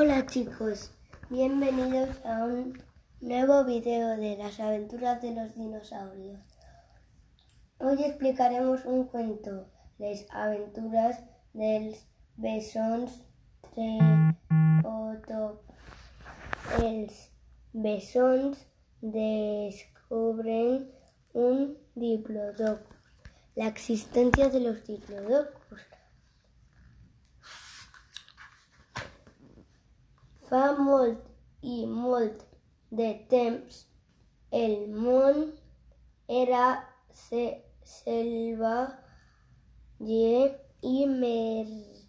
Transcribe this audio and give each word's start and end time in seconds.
Hola 0.00 0.24
chicos, 0.26 0.92
bienvenidos 1.28 2.24
a 2.24 2.44
un 2.44 2.80
nuevo 3.20 3.64
video 3.64 4.16
de 4.16 4.36
las 4.36 4.60
aventuras 4.60 5.20
de 5.20 5.34
los 5.34 5.56
dinosaurios. 5.56 6.38
Hoy 7.80 8.04
explicaremos 8.04 8.84
un 8.84 9.08
cuento, 9.08 9.66
las 9.98 10.24
aventuras 10.30 11.24
del 11.52 11.96
besons 12.36 13.24
treotops. 13.74 15.64
Els 16.80 17.32
besons 17.72 18.68
descubren 19.00 20.92
un 21.32 21.76
diplodocus. 21.96 22.96
La 23.56 23.66
existencia 23.66 24.48
de 24.48 24.60
los 24.60 24.86
diplodocus. 24.86 25.97
Fa 30.48 30.66
molt 30.80 31.18
i 31.62 31.86
molt 31.86 32.44
de 33.00 33.08
temps 33.32 33.80
el 34.58 34.76
món 35.06 35.40
era 36.42 36.66
se 37.22 37.42
salvatge 37.84 38.88
i 40.92 41.06
meravellós. 41.20 42.02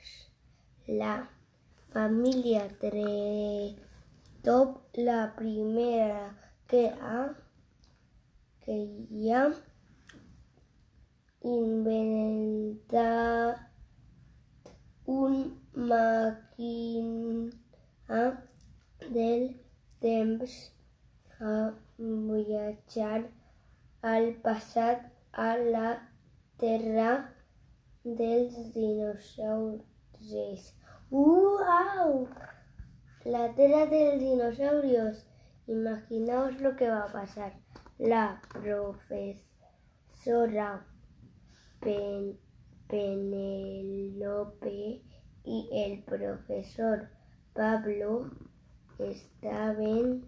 La 1.00 1.16
família 1.92 2.62
Tretop, 2.84 4.68
la 5.08 5.20
primera 5.36 6.24
que 6.70 6.82
ha 7.10 7.20
que 8.64 8.72
hi 8.72 8.74
ha 9.34 9.44
inventat 11.52 13.56
un 15.18 15.32
màquina 15.92 17.12
del 19.20 19.42
temps 20.08 20.52
viatjar 21.98 23.30
al 24.02 24.34
passat 24.42 25.02
a 25.32 25.56
la 25.56 25.88
terra 26.58 27.34
dels 28.04 28.72
dinosaures. 28.74 29.84
¡Wow! 31.10 32.28
La 33.24 33.54
terra 33.54 33.86
dels 33.86 34.20
dinosaurios. 34.20 35.26
Imaginaos 35.66 36.60
lo 36.60 36.76
que 36.76 36.88
va 36.88 37.02
a 37.04 37.12
pasar. 37.12 37.52
La 37.98 38.40
profesora 38.52 39.48
Pen- 41.80 42.38
Penelope 42.88 44.70
y 45.44 45.68
el 45.72 46.04
profesor 46.04 47.10
Pablo 47.52 48.30
estaven 48.98 50.26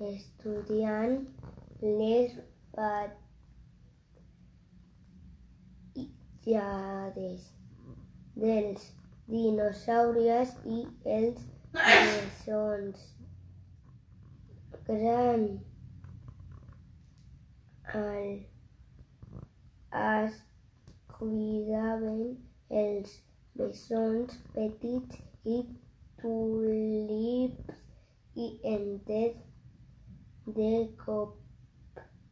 estudiant 0.00 1.26
les 1.80 2.32
batllades 2.76 3.14
dels 8.44 8.86
dinosaures 9.32 10.54
i 10.76 10.78
els 11.16 11.42
bessons. 11.74 12.98
Gran 14.86 15.44
al 18.00 18.30
es 20.00 20.34
cuidaven 21.12 22.22
els 22.82 23.14
bessons 23.58 24.36
petits 24.54 25.20
i 25.44 25.58
tulips 26.22 27.80
i 28.44 28.48
enter 28.74 29.28
de 30.46 30.94
cop 31.04 31.36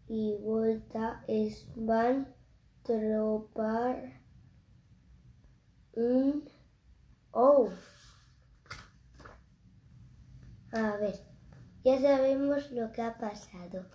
i 0.09 0.37
volta 0.43 1.23
es 1.29 1.67
van 1.77 2.27
trobar 2.83 3.97
un 5.95 6.43
ou. 7.33 7.71
A 10.73 10.97
ver, 10.97 11.15
ya 11.85 12.01
sabemos 12.01 12.71
lo 12.73 12.91
que 12.93 13.03
ha 13.03 13.17
pasado. 13.19 13.87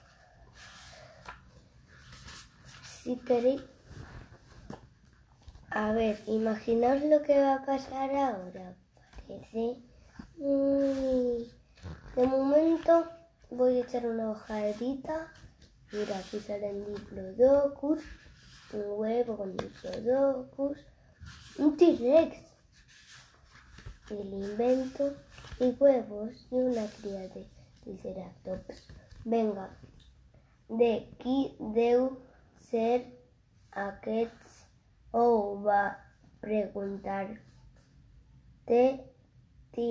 Si 3.04 3.18
queréis... 3.18 3.62
A 5.70 5.92
ver, 5.92 6.24
imaginaos 6.28 7.04
lo 7.04 7.22
que 7.22 7.40
va 7.40 7.56
a 7.56 7.66
pasar 7.66 8.10
ahora. 8.16 8.78
Parece... 9.28 9.84
De 10.38 12.28
momento 12.28 13.10
voy 13.50 13.78
a 13.78 13.82
echar 13.82 14.06
una 14.06 14.32
hojadita. 14.32 15.32
Mira, 15.92 16.18
aquí 16.18 16.40
salen 16.40 16.86
diplodocus. 16.86 18.02
Un 18.74 18.84
huevo 19.00 19.38
con 19.38 19.56
diplodocus. 19.56 20.78
Un 21.58 21.78
T-Rex. 21.78 22.38
El 24.10 24.34
invento. 24.34 25.16
Y 25.60 25.76
huevos 25.80 26.48
y 26.52 26.56
una 26.56 26.86
cría 26.88 27.30
de 27.30 27.48
Triceratops. 27.84 28.88
Venga, 29.24 29.70
de 30.70 31.08
qui 31.22 31.56
deu 31.76 32.10
ser 32.68 33.06
aquests 33.84 34.66
ou 35.14 35.62
va 35.66 35.96
preguntar 36.42 37.38
ti 38.66 39.90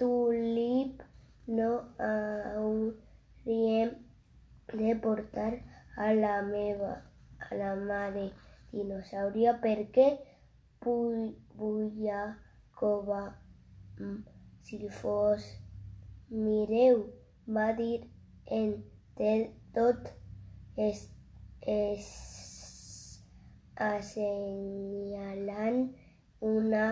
tulip 0.00 1.02
no 1.46 1.94
hauríem 1.98 3.90
de 4.72 4.96
portar 4.96 5.62
a 5.96 6.12
la 6.12 6.42
meva 6.42 7.02
a 7.38 7.54
la 7.54 7.74
mare 7.76 8.32
dinosauria 8.72 9.60
perquè 9.62 10.18
puja 10.80 12.20
cova 12.74 13.38
mm, 13.98 14.20
si 14.62 14.88
fos 15.00 15.42
mireu 16.30 17.06
va 17.56 17.72
dir 17.78 18.00
en 18.58 18.82
tot 19.74 20.10
es, 20.76 21.08
es 21.62 22.06
assenyalant 23.76 25.80
una 26.40 26.86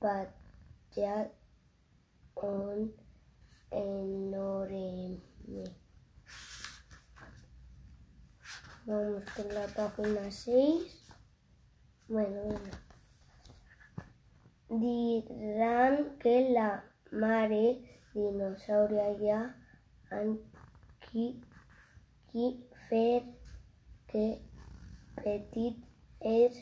patlla 0.00 1.16
on 2.42 2.92
enorme. 3.70 5.20
Vamos 8.84 9.22
con 9.36 9.54
la 9.54 9.66
página 9.68 10.30
6. 10.30 11.14
Bueno, 12.08 12.42
bueno. 12.42 12.70
Dirán 14.68 16.18
que 16.18 16.50
la 16.50 16.84
mare 17.12 18.00
dinosauria 18.14 19.06
ja 19.20 19.40
han 20.10 20.38
qui, 21.04 21.26
qui 22.32 22.46
fer 22.88 23.22
que 24.12 24.26
petit 25.22 25.76
és 26.34 26.58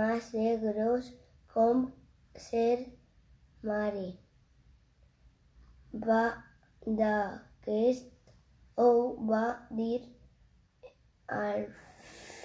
massa 0.00 0.56
gros 0.64 1.12
com 1.54 1.86
ser 2.48 2.76
mare. 3.62 4.08
Va 5.92 6.22
d'aquest 6.86 8.06
ou 8.76 9.16
va 9.30 9.66
dir 9.70 10.00
al 11.38 11.66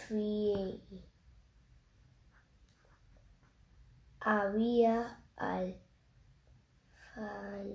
fill. 0.07 0.71
Havia 4.33 4.95
al 5.38 5.68
fang 7.13 7.71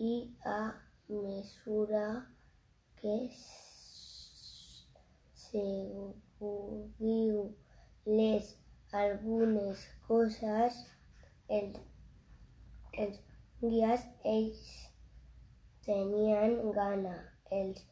i 0.00 0.12
a 0.44 0.60
mesura 1.08 2.06
que 3.00 3.16
seguiu 5.44 7.38
les 8.06 8.54
algunes 8.92 9.78
coses 10.08 10.74
els, 11.48 11.76
els 13.04 13.18
guies 13.62 14.04
ells 14.24 14.60
tenien 15.86 16.54
gana. 16.76 17.16
Els 17.58 17.82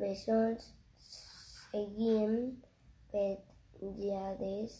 bessons 0.00 0.70
seguien 1.08 2.34
petjades 3.12 4.78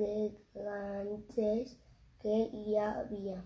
gegantes 0.00 1.76
que 2.22 2.36
hi 2.60 2.76
havia. 2.88 3.38